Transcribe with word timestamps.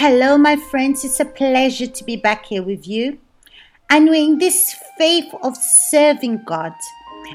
Hello, 0.00 0.38
my 0.38 0.54
friends. 0.54 1.04
It's 1.04 1.18
a 1.18 1.24
pleasure 1.24 1.88
to 1.88 2.04
be 2.04 2.14
back 2.14 2.46
here 2.46 2.62
with 2.62 2.86
you. 2.86 3.18
And 3.90 4.08
we're 4.08 4.22
in 4.22 4.38
this 4.38 4.76
faith 4.96 5.34
of 5.42 5.56
serving 5.56 6.44
God. 6.44 6.72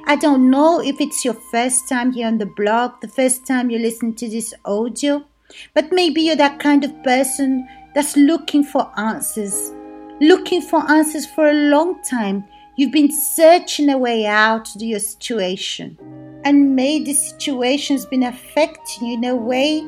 I 0.08 0.16
don't 0.16 0.50
know 0.50 0.80
if 0.80 1.02
it's 1.02 1.26
your 1.26 1.34
first 1.52 1.90
time 1.90 2.14
here 2.14 2.26
on 2.26 2.38
the 2.38 2.46
blog, 2.46 3.02
the 3.02 3.10
first 3.10 3.46
time 3.46 3.70
you 3.70 3.80
listen 3.80 4.16
to 4.16 4.30
this 4.30 4.54
audio, 4.64 5.26
but 5.74 5.92
maybe 5.92 6.22
you're 6.22 6.38
that 6.38 6.62
kind 6.62 6.86
of 6.86 7.04
person 7.04 7.68
that's 7.94 8.16
looking 8.16 8.64
for 8.64 8.90
answers, 8.98 9.74
looking 10.22 10.62
for 10.62 10.90
answers 10.90 11.26
for 11.26 11.50
a 11.50 11.70
long 11.70 12.02
time. 12.04 12.46
You've 12.78 12.94
been 12.94 13.12
searching 13.12 13.90
a 13.90 13.98
way 13.98 14.26
out 14.26 14.68
to 14.68 14.86
your 14.86 15.00
situation, 15.00 15.98
and 16.46 16.78
maybe 16.78 17.12
the 17.12 17.14
situation's 17.14 18.06
been 18.06 18.24
affecting 18.24 19.10
you 19.10 19.18
in 19.18 19.26
a 19.26 19.36
way 19.36 19.86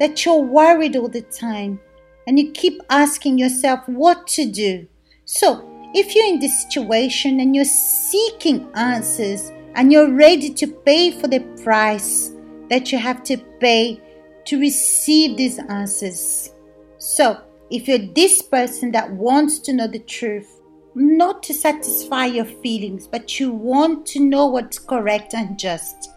that 0.00 0.24
you're 0.24 0.40
worried 0.40 0.96
all 0.96 1.08
the 1.08 1.20
time 1.20 1.78
and 2.26 2.38
you 2.38 2.50
keep 2.52 2.80
asking 2.90 3.38
yourself 3.38 3.80
what 3.88 4.26
to 4.28 4.50
do. 4.50 4.86
So, 5.24 5.70
if 5.94 6.14
you're 6.14 6.26
in 6.26 6.40
this 6.40 6.62
situation 6.62 7.40
and 7.40 7.54
you're 7.54 7.64
seeking 7.64 8.68
answers 8.74 9.52
and 9.74 9.92
you're 9.92 10.12
ready 10.12 10.52
to 10.52 10.66
pay 10.66 11.10
for 11.10 11.28
the 11.28 11.40
price 11.62 12.32
that 12.70 12.90
you 12.90 12.98
have 12.98 13.22
to 13.24 13.36
pay 13.60 14.00
to 14.46 14.58
receive 14.58 15.36
these 15.36 15.58
answers. 15.58 16.50
So, 16.98 17.40
if 17.70 17.88
you're 17.88 17.98
this 18.14 18.42
person 18.42 18.92
that 18.92 19.10
wants 19.10 19.58
to 19.60 19.72
know 19.72 19.86
the 19.86 20.00
truth, 20.00 20.60
not 20.94 21.42
to 21.44 21.54
satisfy 21.54 22.26
your 22.26 22.44
feelings, 22.44 23.06
but 23.06 23.40
you 23.40 23.52
want 23.52 24.06
to 24.06 24.20
know 24.20 24.46
what's 24.46 24.78
correct 24.78 25.34
and 25.34 25.58
just. 25.58 26.10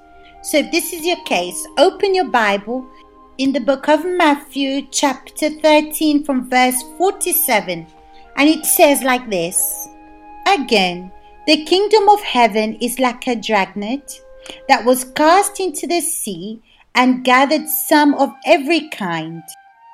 So, 0.43 0.57
if 0.57 0.71
this 0.71 0.93
is 0.93 1.05
your 1.05 1.23
case, 1.23 1.65
open 1.77 2.13
your 2.13 2.29
Bible 2.29 2.85
in 3.37 3.53
the 3.53 3.59
book 3.59 3.87
of 3.87 4.03
Matthew, 4.03 4.87
chapter 4.89 5.49
13, 5.49 6.23
from 6.23 6.49
verse 6.49 6.81
47, 6.97 7.85
and 8.35 8.49
it 8.49 8.65
says 8.65 9.03
like 9.03 9.29
this 9.29 9.87
Again, 10.47 11.11
the 11.45 11.63
kingdom 11.65 12.09
of 12.09 12.21
heaven 12.21 12.75
is 12.81 12.99
like 12.99 13.27
a 13.27 13.35
dragnet 13.35 14.21
that 14.67 14.83
was 14.83 15.03
cast 15.03 15.59
into 15.59 15.85
the 15.85 16.01
sea 16.01 16.61
and 16.95 17.23
gathered 17.23 17.69
some 17.69 18.15
of 18.15 18.33
every 18.45 18.89
kind, 18.89 19.43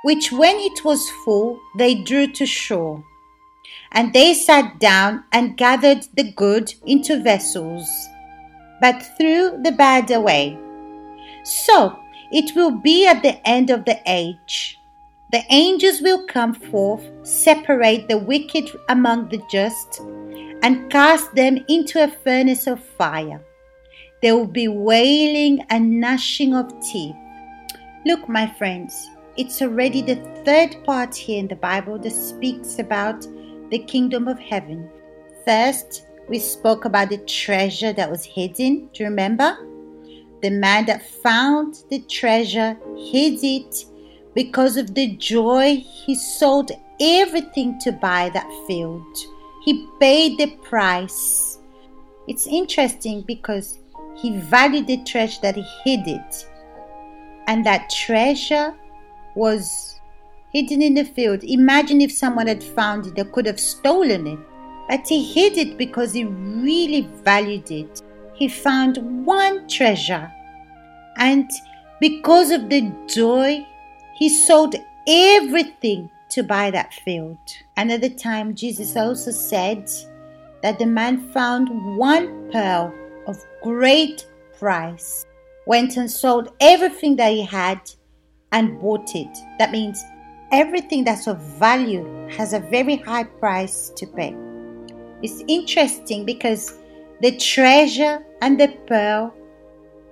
which 0.04 0.32
when 0.32 0.56
it 0.58 0.86
was 0.86 1.12
full, 1.26 1.60
they 1.78 1.96
drew 1.96 2.28
to 2.28 2.46
shore. 2.46 3.04
And 3.92 4.14
they 4.14 4.34
sat 4.34 4.80
down 4.80 5.26
and 5.34 5.58
gathered 5.58 6.06
the 6.16 6.32
good 6.32 6.74
into 6.86 7.22
vessels, 7.22 7.90
but 8.80 9.06
threw 9.18 9.62
the 9.62 9.74
bad 9.74 10.10
away. 10.12 10.58
So, 11.44 12.03
it 12.34 12.56
will 12.56 12.72
be 12.72 13.06
at 13.06 13.22
the 13.22 13.48
end 13.48 13.70
of 13.70 13.86
the 13.86 14.00
age. 14.08 14.80
The 15.32 15.44
angels 15.52 16.02
will 16.02 16.26
come 16.26 16.54
forth, 16.54 17.08
separate 17.22 18.08
the 18.08 18.18
wicked 18.18 18.70
among 18.90 19.30
the 19.30 19.42
just, 19.52 20.00
and 20.64 20.92
cast 20.92 21.34
them 21.36 21.64
into 21.68 22.04
a 22.04 22.08
furnace 22.08 22.66
of 22.66 22.84
fire. 22.84 23.40
There 24.22 24.36
will 24.36 24.48
be 24.48 24.68
wailing 24.68 25.64
and 25.70 26.00
gnashing 26.00 26.56
of 26.56 26.72
teeth. 26.82 27.16
Look, 28.06 28.28
my 28.28 28.48
friends, 28.48 29.10
it's 29.38 29.62
already 29.62 30.02
the 30.02 30.16
third 30.44 30.84
part 30.84 31.16
here 31.16 31.40
in 31.40 31.48
the 31.48 31.56
Bible 31.56 32.00
that 32.00 32.12
speaks 32.12 32.80
about 32.80 33.28
the 33.70 33.80
kingdom 33.80 34.28
of 34.28 34.40
heaven. 34.40 34.90
First, 35.46 36.08
we 36.30 36.40
spoke 36.40 36.86
about 36.86 37.10
the 37.10 37.18
treasure 37.18 37.94
that 37.94 38.10
was 38.10 38.24
hidden. 38.24 38.90
Do 38.94 39.04
you 39.04 39.10
remember? 39.10 39.58
The 40.44 40.52
man 40.52 40.88
that 40.88 41.08
found 41.08 41.86
the 41.90 42.00
treasure 42.00 42.78
hid 42.98 43.42
it 43.42 43.86
because 44.34 44.76
of 44.76 44.94
the 44.94 45.16
joy. 45.16 45.78
He 45.78 46.16
sold 46.16 46.70
everything 47.00 47.80
to 47.80 47.94
buy 47.94 48.30
that 48.34 48.52
field. 48.68 49.08
He 49.64 49.88
paid 50.02 50.38
the 50.38 50.48
price. 50.58 51.60
It's 52.28 52.46
interesting 52.46 53.22
because 53.22 53.80
he 54.18 54.38
valued 54.38 54.88
the 54.88 55.02
treasure 55.06 55.40
that 55.44 55.56
he 55.56 55.66
hid 55.86 56.10
it. 56.10 56.46
And 57.48 57.66
that 57.66 57.90
treasure 57.90 58.76
was 59.36 60.02
hidden 60.52 60.82
in 60.82 60.96
the 60.96 61.06
field. 61.06 61.46
Imagine 61.46 62.02
if 62.02 62.12
someone 62.12 62.48
had 62.48 62.62
found 62.62 63.06
it, 63.06 63.16
they 63.16 63.24
could 63.24 63.46
have 63.46 63.62
stolen 63.62 64.28
it. 64.28 64.40
But 64.90 65.08
he 65.08 65.24
hid 65.24 65.58
it 65.58 65.78
because 65.78 66.12
he 66.12 66.26
really 66.26 67.08
valued 67.24 67.72
it 67.72 68.02
he 68.34 68.48
found 68.48 69.26
one 69.26 69.68
treasure. 69.68 70.32
And 71.24 71.50
because 72.02 72.52
of 72.52 72.70
the 72.70 72.94
joy, 73.08 73.66
he 74.14 74.28
sold 74.28 74.76
everything 75.08 76.10
to 76.32 76.44
buy 76.44 76.70
that 76.72 76.94
field. 76.94 77.38
Another 77.78 78.10
time, 78.10 78.54
Jesus 78.54 78.98
also 78.98 79.32
said 79.32 79.90
that 80.64 80.80
the 80.80 80.86
man 80.86 81.32
found 81.32 81.70
one 81.98 82.52
pearl 82.52 82.94
of 83.26 83.38
great 83.62 84.28
price, 84.60 85.26
went 85.66 85.96
and 85.96 86.12
sold 86.12 86.50
everything 86.60 87.16
that 87.16 87.32
he 87.32 87.42
had 87.42 87.80
and 88.52 88.82
bought 88.82 89.16
it. 89.16 89.38
That 89.60 89.72
means 89.72 90.04
everything 90.52 91.06
that's 91.06 91.28
of 91.28 91.40
value 91.58 92.28
has 92.32 92.52
a 92.52 92.60
very 92.60 92.98
high 92.98 93.24
price 93.24 93.94
to 93.96 94.06
pay. 94.06 94.36
It's 95.22 95.42
interesting 95.48 96.26
because 96.26 96.80
the 97.22 97.38
treasure 97.38 98.26
and 98.42 98.60
the 98.60 98.76
pearl 98.88 99.34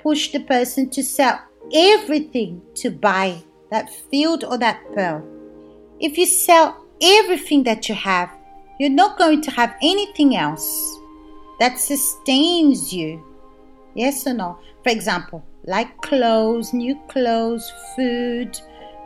push 0.02 0.32
the 0.32 0.40
person 0.40 0.90
to 0.90 1.04
sell 1.04 1.40
everything 1.74 2.62
to 2.76 2.90
buy 2.90 3.42
that 3.70 3.90
field 3.90 4.44
or 4.44 4.58
that 4.58 4.82
pearl. 4.94 5.26
If 6.00 6.18
you 6.18 6.26
sell 6.26 6.86
everything 7.02 7.64
that 7.64 7.88
you 7.88 7.96
have, 7.96 8.30
you're 8.80 8.90
not 8.90 9.18
going 9.18 9.42
to 9.44 9.52
have 9.52 9.76
anything 9.82 10.36
else 10.36 10.98
that 11.60 11.80
sustains 11.80 12.92
you. 12.92 13.24
Yes 13.96 14.26
or 14.26 14.34
no? 14.34 14.60
For 14.84 14.90
example, 14.90 15.46
like 15.66 15.96
clothes, 16.02 16.74
new 16.74 17.00
clothes, 17.08 17.72
food. 17.96 18.60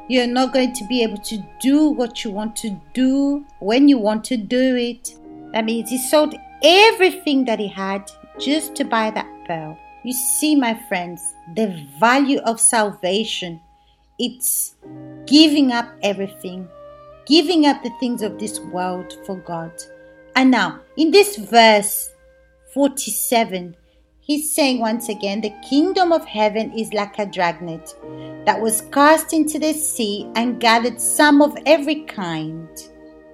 You're 0.07 0.27
not 0.27 0.53
going 0.53 0.73
to 0.73 0.85
be 0.87 1.03
able 1.03 1.17
to 1.17 1.43
do 1.59 1.89
what 1.89 2.23
you 2.23 2.31
want 2.31 2.55
to 2.57 2.79
do 2.93 3.43
when 3.59 3.89
you 3.89 3.97
want 3.97 4.23
to 4.25 4.37
do 4.37 4.75
it. 4.75 5.15
That 5.51 5.65
means 5.65 5.89
he 5.89 5.97
sold 5.97 6.35
everything 6.63 7.45
that 7.45 7.59
he 7.59 7.67
had 7.67 8.09
just 8.39 8.75
to 8.75 8.85
buy 8.85 9.09
that 9.11 9.27
pearl. 9.47 9.77
You 10.05 10.13
see, 10.13 10.55
my 10.55 10.75
friends, 10.87 11.33
the 11.55 11.83
value 11.99 12.37
of 12.41 12.61
salvation. 12.61 13.59
It's 14.19 14.75
giving 15.25 15.71
up 15.71 15.89
everything, 16.03 16.69
giving 17.25 17.65
up 17.65 17.81
the 17.81 17.89
things 17.99 18.21
of 18.21 18.37
this 18.37 18.59
world 18.59 19.17
for 19.25 19.35
God. 19.37 19.71
And 20.35 20.51
now, 20.51 20.81
in 20.95 21.09
this 21.09 21.37
verse 21.37 22.11
47, 22.75 23.75
he's 24.19 24.53
saying 24.53 24.79
once 24.79 25.09
again, 25.09 25.41
the 25.41 25.55
kingdom 25.67 26.11
of 26.11 26.23
heaven 26.23 26.71
is 26.77 26.93
like 26.93 27.17
a 27.17 27.25
dragnet 27.25 27.95
that 28.45 28.61
was 28.61 28.81
cast 28.91 29.33
into 29.33 29.57
the 29.57 29.73
sea 29.73 30.29
and 30.35 30.59
gathered 30.59 31.01
some 31.01 31.41
of 31.41 31.57
every 31.65 32.03
kind 32.03 32.69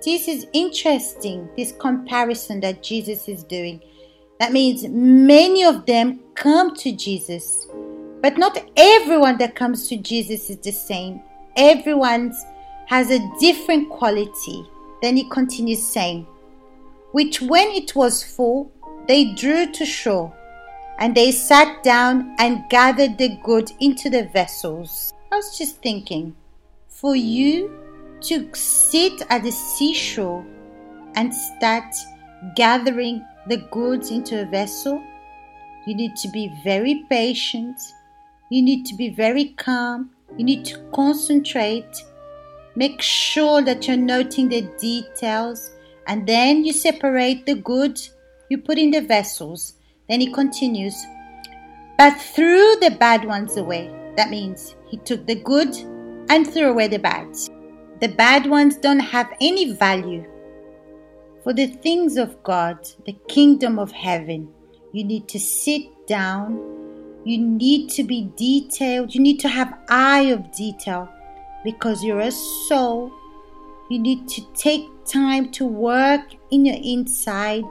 this 0.04 0.28
is 0.28 0.48
interesting, 0.52 1.48
this 1.56 1.74
comparison 1.74 2.60
that 2.62 2.82
Jesus 2.82 3.28
is 3.28 3.44
doing. 3.44 3.82
That 4.42 4.54
means 4.54 4.84
many 4.88 5.64
of 5.64 5.86
them 5.86 6.20
come 6.34 6.76
to 6.78 6.92
Jesus, 6.92 7.68
but 8.24 8.40
not 8.40 8.58
everyone 8.76 9.38
that 9.38 9.54
comes 9.54 9.88
to 9.90 9.98
Jesus 9.98 10.50
is 10.50 10.58
the 10.58 10.72
same. 10.72 11.22
Everyone 11.56 12.34
has 12.88 13.12
a 13.12 13.20
different 13.40 13.92
quality. 13.92 14.66
Then 15.04 15.16
he 15.16 15.30
continues 15.30 15.86
saying, 15.86 16.26
which 17.12 17.40
when 17.40 17.68
it 17.68 17.96
was 17.96 18.24
full, 18.24 18.72
they 19.08 19.36
drew 19.36 19.72
to 19.74 19.86
shore, 19.86 20.36
and 20.98 21.14
they 21.14 21.32
sat 21.32 21.84
down 21.84 22.36
and 22.40 22.68
gathered 22.68 23.20
the 23.20 23.38
good 23.44 23.72
into 23.80 24.10
the 24.10 24.24
vessels. 24.34 25.14
I 25.32 25.36
was 25.36 25.56
just 25.56 25.84
thinking, 25.84 26.36
for 26.88 27.16
you 27.16 27.80
to 28.22 28.50
sit 28.56 29.22
at 29.30 29.44
the 29.44 29.52
seashore 29.52 30.44
and 31.14 31.32
start 31.32 31.94
gathering 32.56 33.24
the 33.48 33.58
goods 33.72 34.12
into 34.12 34.42
a 34.42 34.46
vessel, 34.46 35.02
you 35.86 35.96
need 35.96 36.16
to 36.18 36.30
be 36.30 36.54
very 36.64 37.06
patient. 37.10 37.80
You 38.50 38.62
need 38.62 38.86
to 38.86 38.96
be 38.96 39.10
very 39.10 39.50
calm. 39.58 40.12
You 40.38 40.46
need 40.46 40.66
to 40.66 40.80
concentrate. 40.94 42.04
Make 42.76 43.02
sure 43.02 43.62
that 43.64 43.88
you're 43.88 43.98
noting 43.98 44.50
the 44.50 44.62
details 44.80 45.72
and 46.08 46.28
then 46.28 46.64
you 46.64 46.74
separate 46.74 47.46
the 47.46 47.56
good 47.56 48.00
you 48.50 48.58
put 48.58 48.78
in 48.78 48.92
the 48.92 49.02
vessels. 49.02 49.74
Then 50.10 50.20
he 50.20 50.32
continues, 50.32 51.06
but 51.98 52.12
threw 52.20 52.76
the 52.82 52.96
bad 53.00 53.26
ones 53.26 53.58
away. 53.58 53.90
That 54.18 54.30
means 54.30 54.76
he 54.88 54.98
took 54.98 55.26
the 55.26 55.36
good 55.36 55.74
and 56.30 56.46
threw 56.46 56.70
away 56.70 56.88
the 56.88 57.00
bad. 57.00 57.34
The 58.02 58.10
bad 58.10 58.46
ones 58.46 58.76
don't 58.78 59.00
have 59.00 59.32
any 59.40 59.74
value. 59.74 60.26
For 61.44 61.54
the 61.54 61.68
things 61.68 62.18
of 62.18 62.42
God, 62.44 62.88
the 63.06 63.18
kingdom 63.28 63.80
of 63.80 63.92
heaven, 63.92 64.54
you 64.94 65.04
need 65.04 65.28
to 65.30 65.40
sit 65.40 66.08
down. 66.08 66.60
You 67.26 67.38
need 67.38 67.90
to 67.92 68.04
be 68.04 68.32
detailed. 68.36 69.16
You 69.16 69.22
need 69.22 69.40
to 69.42 69.50
have 69.50 69.80
eye 69.90 70.32
of 70.32 70.52
detail 70.52 71.10
because 71.64 72.04
you're 72.04 72.20
a 72.20 72.32
soul 72.32 73.12
You 73.90 74.00
need 74.00 74.30
to 74.30 74.42
take 74.54 74.88
time 75.06 75.52
to 75.52 75.66
work 75.66 76.22
in 76.50 76.66
your 76.66 76.78
inside. 76.82 77.66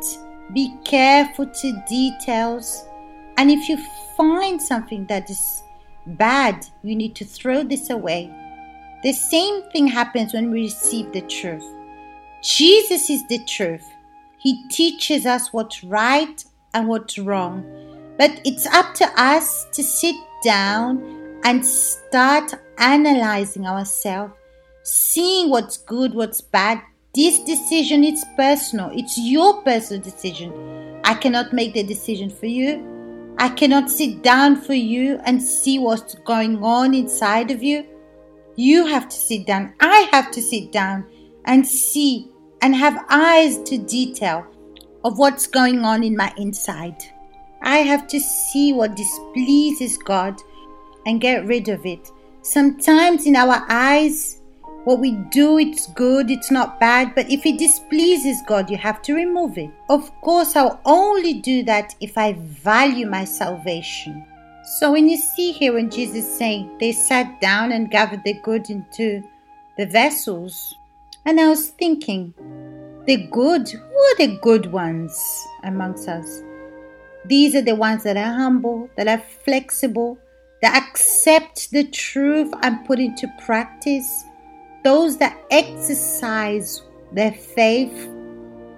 Be 0.53 0.71
careful 0.85 1.47
to 1.47 1.85
details. 1.89 2.85
And 3.39 3.51
if 3.51 3.71
you 3.71 3.79
find 4.19 4.61
something 4.61 5.07
that 5.07 5.31
is 5.31 5.63
bad, 6.07 6.67
you 6.83 6.95
need 6.95 7.17
to 7.17 7.25
throw 7.25 7.63
this 7.63 7.89
away. 7.89 8.31
The 9.03 9.15
same 9.15 9.63
thing 9.71 9.87
happens 9.87 10.35
when 10.35 10.51
we 10.51 10.65
receive 10.65 11.11
the 11.13 11.23
truth. 11.23 11.65
Jesus 12.43 13.11
is 13.11 13.27
the 13.29 13.39
truth. 13.45 13.85
He 14.39 14.67
teaches 14.69 15.27
us 15.27 15.53
what's 15.53 15.85
right 15.85 16.43
and 16.73 16.89
what's 16.89 17.19
wrong. 17.19 17.65
But 18.19 18.41
it's 18.45 18.67
up 18.67 18.95
to 18.95 19.07
us 19.21 19.67
to 19.73 19.83
sit 19.83 20.17
down 20.43 21.39
and 21.45 21.65
start 21.65 22.55
analyzing 22.79 23.67
ourselves, 23.67 24.35
seeing 24.83 25.51
what's 25.51 25.77
good, 25.77 26.15
what's 26.15 26.41
bad. 26.41 26.81
This 27.15 27.41
decision 27.41 28.05
is 28.05 28.25
personal. 28.37 28.91
It's 28.95 29.19
your 29.19 29.63
personal 29.63 30.03
decision. 30.03 31.01
I 31.05 31.15
cannot 31.15 31.53
make 31.53 31.75
the 31.75 31.83
decision 31.83 32.31
for 32.31 32.47
you. 32.47 33.35
I 33.39 33.49
cannot 33.49 33.91
sit 33.91 34.23
down 34.23 34.57
for 34.61 34.75
you 34.75 35.19
and 35.25 35.43
see 35.43 35.79
what's 35.79 36.15
going 36.15 36.63
on 36.63 36.95
inside 36.95 37.51
of 37.51 37.63
you. 37.63 37.85
You 38.57 38.87
have 38.87 39.09
to 39.09 39.17
sit 39.17 39.47
down. 39.47 39.75
I 39.81 40.09
have 40.13 40.31
to 40.33 40.43
sit 40.43 40.73
down 40.73 41.07
and 41.45 41.67
see 41.67 42.31
and 42.63 42.75
have 42.75 43.05
eyes 43.09 43.59
to 43.63 43.79
detail 43.79 44.47
of 45.05 45.19
what's 45.19 45.47
going 45.47 45.85
on 45.85 46.05
in 46.05 46.17
my 46.17 46.33
inside. 46.37 47.03
I 47.63 47.79
have 47.79 48.07
to 48.09 48.21
see 48.21 48.73
what 48.73 48.97
displeases 48.97 49.99
God 49.99 50.41
and 51.07 51.21
get 51.21 51.47
rid 51.47 51.69
of 51.69 51.85
it. 51.87 52.11
Sometimes 52.43 53.27
in 53.27 53.37
our 53.37 53.65
eyes, 53.69 54.41
what 54.85 54.99
we 54.99 55.13
do, 55.31 55.59
it's 55.59 55.89
good, 55.89 56.31
it's 56.31 56.51
not 56.51 56.81
bad, 56.81 57.15
but 57.15 57.31
if 57.31 57.45
it 57.45 57.59
displeases 57.59 58.43
God, 58.47 58.71
you 58.71 58.79
have 58.79 59.03
to 59.03 59.15
remove 59.15 59.59
it. 59.59 59.71
Of 59.91 60.11
course, 60.23 60.57
I'll 60.57 60.81
only 60.87 61.35
do 61.35 61.63
that 61.65 61.95
if 62.01 62.17
I 62.17 62.33
value 62.33 63.07
my 63.07 63.25
salvation. 63.25 64.25
So 64.79 64.93
when 64.93 65.09
you 65.09 65.17
see 65.17 65.53
here 65.53 65.75
when 65.75 65.91
Jesus 65.91 66.39
saying 66.39 66.79
they 66.79 66.93
sat 66.93 67.41
down 67.41 67.73
and 67.73 67.91
gathered 67.91 68.25
the 68.25 68.35
good 68.35 68.71
into 68.71 69.23
the 69.77 69.87
vessels, 69.87 70.75
and 71.25 71.41
I 71.41 71.49
was 71.49 71.69
thinking, 71.69 72.35
the 73.07 73.29
good, 73.31 73.69
who 73.69 73.99
are 73.99 74.17
the 74.17 74.39
good 74.43 74.67
ones 74.73 75.47
amongst 75.65 76.09
us? 76.09 76.43
These 77.27 77.55
are 77.55 77.63
the 77.63 77.75
ones 77.75 78.05
that 78.05 78.17
are 78.17 78.35
humble, 78.35 78.89
that 78.97 79.09
are 79.09 79.23
flexible, 79.45 80.19
that 80.63 80.83
accept 80.83 81.71
the 81.71 81.85
truth 81.85 82.53
and 82.63 82.85
put 82.87 82.99
into 82.99 83.27
practice, 83.45 84.25
those 84.85 85.19
that 85.19 85.39
exercise 85.51 86.83
their 87.13 87.33
faith, 87.33 88.09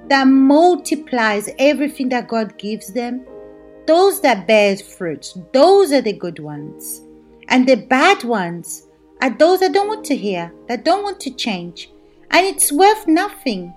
that 0.08 0.26
multiplies 0.26 1.48
everything 1.58 2.08
that 2.10 2.28
God 2.28 2.58
gives 2.58 2.92
them, 2.92 3.26
those 3.86 4.20
that 4.20 4.46
bear 4.46 4.76
fruit, 4.76 5.32
those 5.52 5.92
are 5.92 6.00
the 6.00 6.12
good 6.12 6.38
ones. 6.38 7.02
And 7.48 7.68
the 7.68 7.76
bad 7.76 8.24
ones 8.24 8.86
are 9.20 9.30
those 9.30 9.60
that 9.60 9.72
don't 9.72 9.88
want 9.88 10.04
to 10.06 10.16
hear, 10.16 10.52
that 10.68 10.84
don't 10.84 11.02
want 11.02 11.20
to 11.20 11.30
change, 11.30 11.90
and 12.32 12.46
it's 12.46 12.72
worth 12.72 13.06
nothing. 13.06 13.74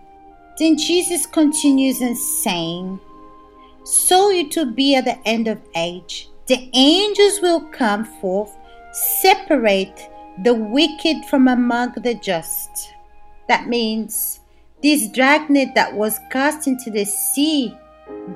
Then 0.57 0.77
Jesus 0.77 1.25
continues 1.25 2.01
and 2.01 2.17
saying, 2.17 2.99
So 3.83 4.31
it 4.31 4.55
will 4.55 4.71
be 4.71 4.95
at 4.95 5.05
the 5.05 5.17
end 5.27 5.47
of 5.47 5.61
age. 5.75 6.29
The 6.47 6.69
angels 6.73 7.41
will 7.41 7.61
come 7.71 8.05
forth, 8.05 8.55
separate 8.93 10.09
the 10.43 10.53
wicked 10.53 11.25
from 11.25 11.47
among 11.47 11.93
the 11.93 12.15
just. 12.15 12.93
That 13.47 13.67
means 13.67 14.39
this 14.81 15.09
dragnet 15.09 15.75
that 15.75 15.93
was 15.93 16.19
cast 16.31 16.67
into 16.67 16.91
the 16.91 17.05
sea 17.05 17.75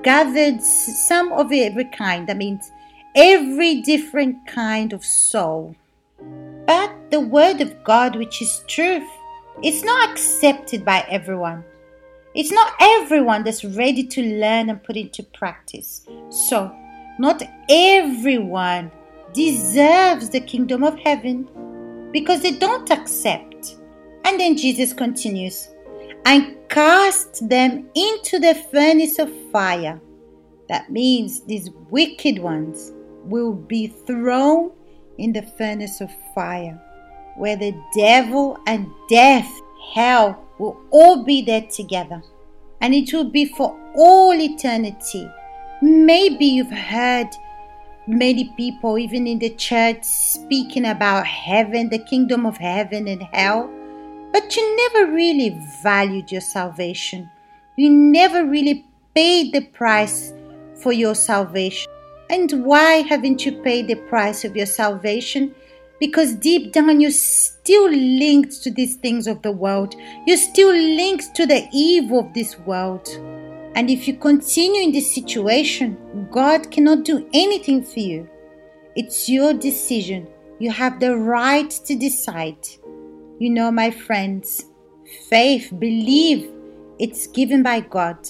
gathered 0.02 0.62
some 0.62 1.32
of 1.32 1.52
every 1.52 1.86
kind. 1.86 2.28
That 2.28 2.38
means 2.38 2.72
every 3.16 3.82
different 3.82 4.48
kind 4.48 4.94
of 4.94 5.04
soul. 5.04 5.76
But 6.66 7.12
the 7.12 7.20
word 7.20 7.62
of 7.62 7.84
God, 7.84 8.16
which 8.16 8.42
is 8.42 8.64
truth, 8.68 9.08
is 9.64 9.84
not 9.84 10.10
accepted 10.10 10.86
by 10.86 11.06
everyone. 11.10 11.64
It's 12.36 12.52
not 12.52 12.74
everyone 12.80 13.44
that's 13.44 13.66
ready 13.66 14.04
to 14.06 14.22
learn 14.22 14.70
and 14.70 14.84
put 14.84 14.96
into 14.96 15.24
practice. 15.24 16.06
So, 16.30 16.76
not 17.18 17.44
everyone 17.70 18.92
deserves 19.34 20.30
the 20.30 20.40
kingdom 20.40 20.84
of 20.84 20.98
heaven 21.00 21.48
because 22.12 22.42
they 22.42 22.52
don't 22.52 22.90
accept. 22.92 23.78
And 24.26 24.40
then 24.40 24.58
Jesus 24.58 24.94
continues 24.94 25.70
and 26.26 26.58
cast 26.70 27.48
them 27.50 27.90
into 27.96 28.40
the 28.40 28.56
furnace 28.72 29.20
of 29.20 29.32
fire. 29.52 30.00
That 30.68 30.92
means 30.92 31.42
these 31.42 31.70
wicked 31.90 32.40
ones 32.40 32.94
will 33.24 33.54
be 33.54 33.88
thrown 33.88 34.72
in 35.18 35.34
the 35.34 35.42
furnace 35.42 36.00
of 36.00 36.12
fire, 36.36 36.80
where 37.40 37.56
the 37.56 37.74
devil 37.96 38.58
and 38.68 38.92
death, 39.08 39.50
hell, 39.94 40.46
will 40.60 40.78
all 40.92 41.24
be 41.24 41.42
there 41.42 41.66
together. 41.74 42.22
And 42.82 42.94
it 42.94 43.14
will 43.14 43.30
be 43.30 43.46
for 43.46 43.80
all 43.96 44.34
eternity. 44.34 45.26
Maybe 45.82 46.46
you've 46.46 46.70
heard 46.72 47.30
many 48.08 48.52
people, 48.58 48.98
even 48.98 49.26
in 49.26 49.40
the 49.40 49.52
church, 49.52 50.04
speaking 50.04 50.86
about 50.86 51.26
heaven, 51.26 51.90
the 51.90 52.00
kingdom 52.00 52.46
of 52.46 52.58
heaven 52.58 53.08
and 53.08 53.24
hell, 53.32 53.70
but 54.34 54.56
you 54.56 54.76
never 54.76 55.12
really 55.12 55.58
valued 55.82 56.32
your 56.32 56.42
salvation. 56.42 57.30
You 57.78 57.90
never 57.90 58.46
really 58.46 58.86
paid 59.16 59.54
the 59.54 59.62
price 59.62 60.34
for 60.76 60.92
your 60.92 61.16
salvation. 61.16 61.90
And 62.30 62.66
why 62.66 63.02
haven't 63.08 63.46
you 63.46 63.54
paid 63.62 63.88
the 63.88 63.96
price 63.96 64.44
of 64.44 64.58
your 64.58 64.66
salvation? 64.66 65.56
Because 66.00 66.34
deep 66.36 66.72
down 66.72 67.02
you're 67.02 67.12
still 67.12 67.90
linked 67.90 68.64
to 68.64 68.72
these 68.72 68.96
things 68.96 69.28
of 69.28 69.42
the 69.42 69.52
world. 69.52 69.96
You're 70.26 70.38
still 70.38 70.72
linked 70.72 71.36
to 71.36 71.46
the 71.46 71.68
evil 71.74 72.20
of 72.20 72.34
this 72.34 72.58
world. 72.60 73.08
And 73.76 73.90
if 73.90 74.08
you 74.08 74.16
continue 74.16 74.82
in 74.82 74.92
this 74.92 75.14
situation, 75.14 75.98
God 76.32 76.72
cannot 76.72 77.04
do 77.04 77.30
anything 77.34 77.84
for 77.84 78.00
you. 78.00 78.30
It's 78.96 79.30
your 79.30 79.54
decision. 79.54 80.28
You 80.60 80.72
have 80.72 81.00
the 81.00 81.16
right 81.16 81.70
to 81.70 81.96
decide. 81.96 82.68
You 83.40 83.50
know, 83.50 83.72
my 83.72 83.92
friends, 83.92 84.66
faith, 85.30 85.72
believe 85.80 86.52
it's 86.98 87.28
given 87.28 87.64
by 87.64 87.82
God. 87.82 88.28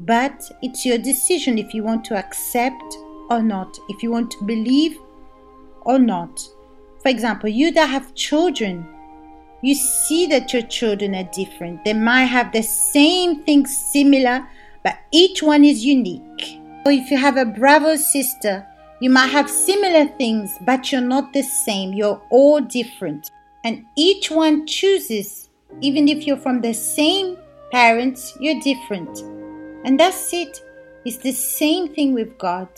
But 0.00 0.50
it's 0.62 0.84
your 0.84 0.98
decision 0.98 1.58
if 1.58 1.74
you 1.74 1.82
want 1.84 2.04
to 2.06 2.16
accept 2.16 2.96
or 3.30 3.42
not, 3.42 3.78
if 3.88 4.02
you 4.02 4.10
want 4.10 4.30
to 4.32 4.44
believe 4.44 4.98
or 5.82 5.98
not. 5.98 6.40
For 7.02 7.08
example, 7.08 7.48
you 7.48 7.72
that 7.72 7.88
have 7.88 8.14
children, 8.14 8.86
you 9.62 9.74
see 9.74 10.26
that 10.26 10.52
your 10.52 10.62
children 10.62 11.14
are 11.14 11.28
different. 11.32 11.84
They 11.84 11.94
might 11.94 12.24
have 12.24 12.52
the 12.52 12.62
same 12.62 13.42
things 13.44 13.76
similar, 13.76 14.46
but 14.82 14.98
each 15.10 15.42
one 15.42 15.64
is 15.64 15.84
unique. 15.84 16.60
Or 16.84 16.92
if 16.92 17.10
you 17.10 17.16
have 17.16 17.36
a 17.36 17.44
brother 17.44 17.96
sister, 17.96 18.66
you 19.00 19.10
might 19.10 19.28
have 19.28 19.48
similar 19.48 20.06
things, 20.06 20.58
but 20.62 20.92
you're 20.92 21.00
not 21.00 21.32
the 21.32 21.42
same. 21.42 21.92
You're 21.92 22.20
all 22.30 22.60
different. 22.60 23.30
And 23.64 23.84
each 23.96 24.30
one 24.30 24.66
chooses, 24.66 25.48
even 25.80 26.08
if 26.08 26.26
you're 26.26 26.36
from 26.36 26.60
the 26.60 26.72
same 26.72 27.36
parents, 27.70 28.36
you're 28.40 28.60
different. 28.60 29.20
And 29.84 29.98
that's 29.98 30.32
it. 30.32 30.62
It's 31.04 31.18
the 31.18 31.32
same 31.32 31.94
thing 31.94 32.12
with 32.12 32.36
God. 32.38 32.68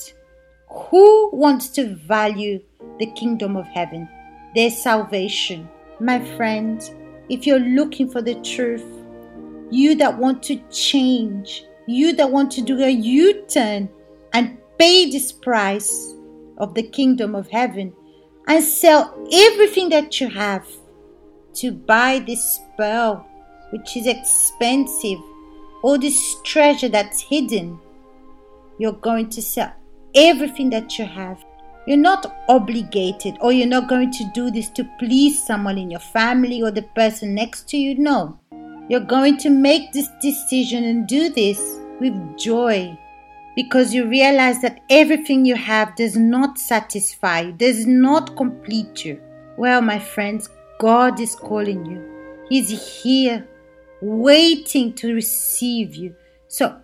Who 0.75 1.31
wants 1.33 1.69
to 1.71 1.95
value 1.95 2.63
the 2.99 3.07
kingdom 3.13 3.57
of 3.57 3.67
heaven, 3.67 4.09
their 4.55 4.71
salvation? 4.71 5.69
My 6.01 6.19
friend, 6.37 6.83
if 7.29 7.47
you're 7.47 7.59
looking 7.59 8.09
for 8.09 8.23
the 8.23 8.37
truth, 8.37 8.85
you 9.71 9.95
that 9.97 10.17
want 10.17 10.43
to 10.45 10.57
change, 10.71 11.65
you 11.87 12.15
that 12.15 12.31
want 12.31 12.51
to 12.53 12.63
do 12.63 12.79
a 12.79 12.89
U 12.89 13.45
turn 13.49 13.91
and 14.33 14.57
pay 14.79 15.11
this 15.11 15.31
price 15.31 16.15
of 16.57 16.75
the 16.75 16.83
kingdom 16.83 17.35
of 17.35 17.49
heaven 17.49 17.93
and 18.49 18.65
sell 18.65 19.15
everything 19.31 19.91
that 19.91 20.21
you 20.21 20.29
have 20.31 20.67
to 21.55 21.71
buy 21.71 22.19
this 22.27 22.61
pearl, 22.79 23.27
which 23.73 23.95
is 23.97 24.07
expensive, 24.07 25.19
or 25.83 25.99
this 25.99 26.37
treasure 26.45 26.89
that's 26.89 27.21
hidden. 27.21 27.79
You're 28.79 28.93
going 28.93 29.29
to 29.31 29.43
sell 29.43 29.75
everything 30.15 30.71
that 30.71 30.99
you 30.99 31.05
have. 31.05 31.45
You're 31.87 31.97
not 31.97 32.45
obligated, 32.49 33.39
or 33.41 33.53
you're 33.53 33.67
not 33.67 33.89
going 33.89 34.13
to 34.13 34.31
do 34.33 34.51
this 34.51 34.69
to 34.71 34.85
please 34.99 35.45
someone 35.45 35.79
in 35.79 35.91
your 35.91 36.01
family 36.01 36.63
or 36.63 36.71
the 36.71 36.83
person 36.83 37.35
next 37.35 37.69
to 37.71 37.77
you. 37.77 37.97
No. 37.99 38.39
You're 38.89 39.01
going 39.01 39.37
to 39.39 39.51
make 39.51 39.93
this 39.93 40.09
decision 40.21 40.85
and 40.85 41.07
do 41.07 41.29
this 41.31 41.79
with 42.01 42.39
joy 42.39 42.97
because 43.55 43.93
you 43.93 44.09
realize 44.09 44.61
that 44.63 44.81
everything 44.91 45.45
you 45.45 45.57
have 45.57 45.95
does 45.97 46.17
not 46.17 46.59
satisfy 46.59 47.51
does 47.53 47.87
not 47.87 48.37
complete 48.37 49.05
you. 49.05 49.21
Well, 49.57 49.83
my 49.83 49.99
friends, 49.99 50.49
God 50.79 51.21
is 51.21 51.35
calling 51.35 51.85
you. 51.87 52.45
He's 52.49 53.03
here 53.03 53.47
waiting 54.01 54.93
to 54.95 55.15
receive 55.15 55.95
you. 55.95 56.15
So 56.49 56.82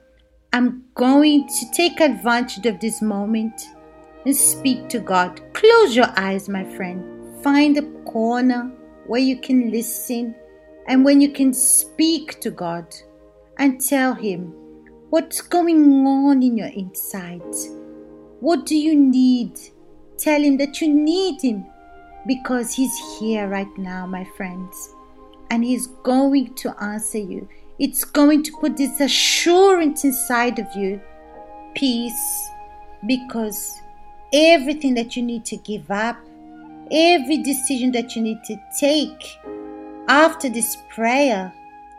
I'm 0.52 0.84
going 0.94 1.46
to 1.46 1.70
take 1.72 2.00
advantage 2.00 2.64
of 2.64 2.80
this 2.80 3.02
moment 3.02 3.60
and 4.24 4.34
speak 4.34 4.88
to 4.88 4.98
God. 4.98 5.40
Close 5.52 5.94
your 5.94 6.12
eyes, 6.16 6.48
my 6.48 6.64
friend. 6.76 7.42
Find 7.42 7.76
a 7.76 7.82
corner 8.10 8.72
where 9.06 9.20
you 9.20 9.38
can 9.38 9.70
listen 9.70 10.34
and 10.86 11.04
when 11.04 11.20
you 11.20 11.30
can 11.30 11.52
speak 11.52 12.40
to 12.40 12.50
God 12.50 12.86
and 13.58 13.78
tell 13.78 14.14
Him 14.14 14.54
what's 15.10 15.42
going 15.42 16.06
on 16.06 16.42
in 16.42 16.56
your 16.56 16.68
inside. 16.68 17.42
What 18.40 18.64
do 18.64 18.76
you 18.76 18.96
need? 18.96 19.58
Tell 20.16 20.40
Him 20.40 20.56
that 20.56 20.80
you 20.80 20.88
need 20.92 21.42
Him 21.42 21.66
because 22.26 22.72
He's 22.72 22.96
here 23.18 23.48
right 23.48 23.76
now, 23.76 24.06
my 24.06 24.24
friends, 24.36 24.94
and 25.50 25.62
He's 25.62 25.88
going 26.02 26.54
to 26.54 26.82
answer 26.82 27.18
you. 27.18 27.46
It's 27.78 28.04
going 28.04 28.42
to 28.44 28.52
put 28.60 28.76
this 28.76 29.00
assurance 29.00 30.04
inside 30.04 30.58
of 30.58 30.66
you 30.74 31.00
peace 31.74 32.50
because 33.06 33.80
everything 34.32 34.94
that 34.94 35.16
you 35.16 35.22
need 35.22 35.44
to 35.46 35.56
give 35.58 35.90
up, 35.90 36.16
every 36.90 37.38
decision 37.38 37.92
that 37.92 38.16
you 38.16 38.22
need 38.22 38.42
to 38.44 38.56
take 38.78 39.38
after 40.08 40.48
this 40.48 40.76
prayer, 40.90 41.52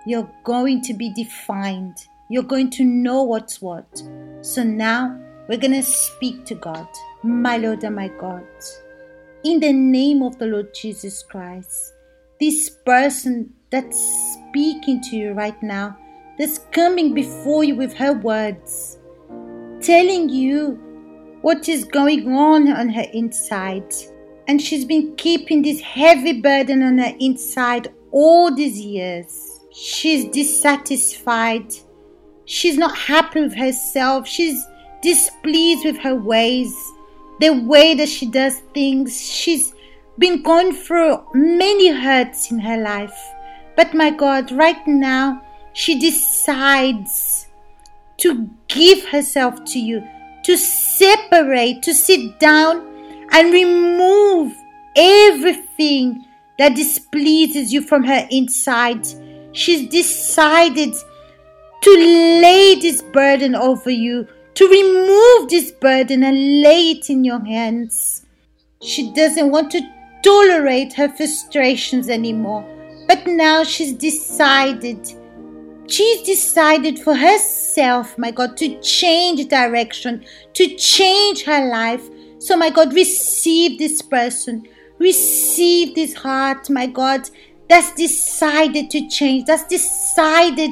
you're 0.06 0.30
going 0.44 0.82
to 0.82 0.94
be 0.94 1.14
defined. 1.14 2.08
You're 2.28 2.44
going 2.44 2.70
to 2.72 2.84
know 2.84 3.24
what's 3.24 3.62
what. 3.62 4.04
So 4.42 4.64
now 4.64 5.20
we're 5.48 5.58
going 5.58 5.74
to 5.74 5.84
speak 5.84 6.46
to 6.46 6.56
God, 6.56 6.88
my 7.24 7.58
Lord 7.58 7.84
and 7.84 7.96
my 7.96 8.10
God. 8.20 8.46
In 9.44 9.60
the 9.60 9.72
name 9.72 10.22
of 10.24 10.38
the 10.38 10.46
Lord 10.46 10.74
Jesus 10.74 11.24
Christ, 11.24 11.94
this 12.40 12.70
person 12.86 13.54
that's 13.70 14.34
speaking 14.34 15.02
to 15.02 15.16
you 15.16 15.34
right 15.34 15.62
now, 15.62 15.98
that's 16.38 16.60
coming 16.72 17.14
before 17.14 17.64
you 17.64 17.76
with 17.76 17.94
her 17.94 18.14
words, 18.14 18.98
telling 19.82 20.30
you 20.30 20.80
what 21.42 21.68
is 21.70 21.84
going 21.86 22.32
on 22.34 22.72
on 22.72 22.90
her 22.90 23.06
inside. 23.14 23.94
And 24.48 24.62
she's 24.62 24.86
been 24.86 25.16
keeping 25.16 25.62
this 25.62 25.82
heavy 25.82 26.42
burden 26.42 26.82
on 26.82 26.98
her 26.98 27.14
inside 27.20 27.94
all 28.12 28.54
these 28.54 28.80
years. 28.80 29.60
She's 29.72 30.26
dissatisfied. 30.26 31.74
She's 32.46 32.78
not 32.78 32.98
happy 32.98 33.42
with 33.42 33.56
herself. 33.56 34.28
She's 34.28 34.66
displeased 35.02 35.86
with 35.86 35.98
her 36.00 36.16
ways, 36.16 36.74
the 37.40 37.52
way 37.52 37.94
that 37.94 38.10
she 38.10 38.26
does 38.26 38.60
things. 38.74 39.22
She's 39.22 39.74
been 40.20 40.44
going 40.44 40.74
through 40.74 41.26
many 41.34 41.90
hurts 41.90 42.52
in 42.52 42.60
her 42.60 42.78
life. 42.78 43.18
But 43.76 43.94
my 43.94 44.12
God, 44.12 44.52
right 44.52 44.86
now, 44.86 45.42
she 45.74 45.98
decides 45.98 47.48
to 48.18 48.50
give 48.68 49.06
herself 49.06 49.64
to 49.66 49.80
you, 49.80 50.06
to 50.44 50.58
separate, 50.58 51.82
to 51.84 51.94
sit 51.94 52.40
down 52.40 52.86
and 53.32 53.54
remove 53.54 54.54
everything 54.96 56.26
that 56.58 56.76
displeases 56.76 57.72
you 57.72 57.82
from 57.82 58.04
her 58.04 58.28
inside. 58.30 59.08
She's 59.54 59.90
decided 59.90 60.94
to 61.82 61.90
lay 61.92 62.76
this 62.76 63.02
burden 63.02 63.56
over 63.56 63.90
you, 63.90 64.28
to 64.56 64.68
remove 64.68 65.50
this 65.50 65.72
burden 65.72 66.24
and 66.24 66.62
lay 66.62 66.92
it 66.92 67.10
in 67.10 67.24
your 67.24 67.44
hands. 67.46 68.26
She 68.82 69.14
doesn't 69.14 69.50
want 69.50 69.72
to 69.72 69.99
tolerate 70.24 70.94
her 70.94 71.10
frustrations 71.10 72.10
anymore. 72.10 72.66
But 73.08 73.26
now 73.26 73.64
she's 73.64 73.94
decided, 73.94 75.00
she's 75.88 76.22
decided 76.22 77.00
for 77.00 77.16
herself, 77.16 78.18
my 78.18 78.32
God, 78.32 78.58
to 78.58 78.80
change 78.82 79.48
direction, 79.48 80.24
to 80.54 80.76
change 80.76 81.44
her 81.44 81.70
life. 81.70 82.08
So, 82.40 82.56
my 82.56 82.70
God, 82.70 82.94
receive 82.94 83.80
this 83.80 84.02
person, 84.02 84.68
receive 85.00 85.96
this 85.96 86.14
heart, 86.14 86.70
my 86.70 86.86
God, 86.86 87.30
that's 87.68 87.94
decided 87.94 88.90
to 88.92 89.08
change, 89.10 89.46
that's 89.46 89.66
decided 89.66 90.72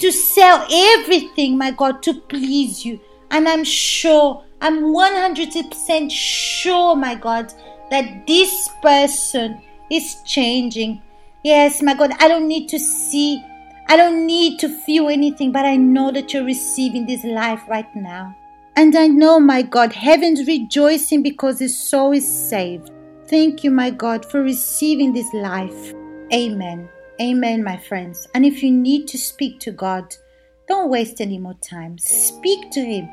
to 0.00 0.12
sell 0.12 0.66
everything, 0.70 1.56
my 1.56 1.70
God, 1.70 2.02
to 2.02 2.14
please 2.14 2.84
you. 2.84 3.00
And 3.30 3.48
I'm 3.48 3.64
sure, 3.64 4.44
I'm 4.60 4.84
100% 4.84 6.10
sure, 6.10 6.96
my 6.96 7.14
God, 7.14 7.52
that 7.90 8.26
this 8.26 8.68
person 8.82 9.62
is 9.90 10.22
changing. 10.24 11.02
Yes, 11.44 11.82
my 11.82 11.94
God, 11.94 12.10
I 12.18 12.28
don't 12.28 12.48
need 12.48 12.68
to 12.70 12.78
see, 12.78 13.42
I 13.88 13.96
don't 13.96 14.26
need 14.26 14.58
to 14.60 14.68
feel 14.68 15.08
anything, 15.08 15.52
but 15.52 15.64
I 15.64 15.76
know 15.76 16.10
that 16.12 16.32
you're 16.32 16.44
receiving 16.44 17.06
this 17.06 17.24
life 17.24 17.62
right 17.68 17.94
now. 17.94 18.36
And 18.74 18.94
I 18.94 19.06
know, 19.06 19.40
my 19.40 19.62
God, 19.62 19.92
heaven's 19.92 20.46
rejoicing 20.46 21.22
because 21.22 21.58
his 21.58 21.78
soul 21.78 22.12
is 22.12 22.26
saved. 22.26 22.90
Thank 23.26 23.64
you, 23.64 23.70
my 23.70 23.90
God, 23.90 24.24
for 24.30 24.42
receiving 24.42 25.12
this 25.12 25.32
life. 25.32 25.94
Amen. 26.32 26.88
Amen, 27.20 27.64
my 27.64 27.76
friends. 27.76 28.28
And 28.34 28.44
if 28.44 28.62
you 28.62 28.70
need 28.70 29.08
to 29.08 29.18
speak 29.18 29.60
to 29.60 29.70
God, 29.70 30.14
don't 30.68 30.90
waste 30.90 31.20
any 31.20 31.38
more 31.38 31.54
time. 31.54 31.96
Speak 31.96 32.70
to 32.72 32.80
Him. 32.80 33.08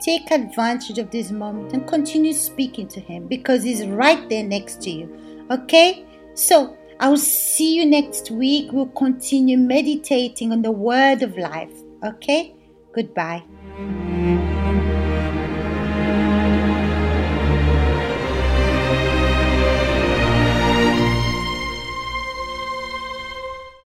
Take 0.00 0.30
advantage 0.30 0.98
of 0.98 1.10
this 1.10 1.30
moment 1.30 1.72
and 1.72 1.86
continue 1.86 2.32
speaking 2.32 2.88
to 2.88 3.00
Him 3.00 3.26
because 3.26 3.62
He's 3.62 3.86
right 3.86 4.28
there 4.28 4.44
next 4.44 4.82
to 4.82 4.90
you. 4.90 5.46
Okay? 5.50 6.06
So, 6.34 6.76
I'll 7.00 7.16
see 7.16 7.76
you 7.76 7.86
next 7.86 8.30
week. 8.30 8.72
We'll 8.72 8.86
continue 8.86 9.56
meditating 9.56 10.52
on 10.52 10.62
the 10.62 10.70
word 10.70 11.22
of 11.22 11.36
life. 11.36 11.72
Okay? 12.04 12.54
Goodbye. 12.92 13.42